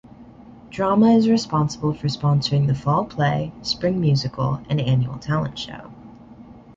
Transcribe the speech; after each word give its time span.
Drama 0.71 1.11
is 1.15 1.29
responsible 1.29 1.93
for 1.93 2.07
sponsoring 2.07 2.65
the 2.65 2.73
fall 2.73 3.05
play, 3.05 3.53
spring 3.61 4.01
musical 4.01 4.59
and 4.67 4.81
annual 4.81 5.19
talent 5.19 5.59
show. 5.59 5.93